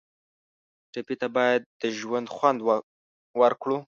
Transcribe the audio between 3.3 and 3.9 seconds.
ورکړو.